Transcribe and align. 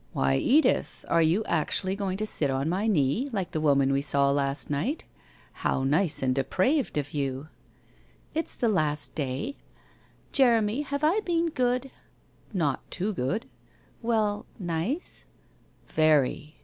'Why, 0.12 0.36
Edith, 0.36 1.04
are 1.08 1.20
you 1.22 1.42
actually 1.46 1.96
going 1.96 2.16
to 2.18 2.24
sit 2.24 2.50
on 2.50 2.68
my 2.68 2.86
knee 2.86 3.28
like 3.32 3.50
the 3.50 3.60
woman 3.60 3.92
we 3.92 4.00
saw 4.00 4.30
last 4.30 4.70
night? 4.70 5.02
How 5.66 5.82
nice 5.82 6.22
and 6.22 6.32
de 6.32 6.44
praved 6.44 6.96
of 6.96 7.12
you!'' 7.12 7.48
It's 8.32 8.54
the 8.54 8.68
last 8.68 9.16
day. 9.16 9.56
Jeremy, 10.30 10.82
have 10.82 11.02
I 11.02 11.18
been 11.24 11.48
good?' 11.48 11.90
Not 12.52 12.88
too 12.92 13.12
good.' 13.12 13.46
'Well, 14.02 14.46
nice?' 14.56 15.24
'Very!' 15.88 16.54